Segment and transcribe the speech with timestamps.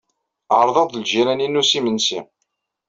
[0.59, 2.19] Ɛerḍeɣ-d ljiran-inu s imensi.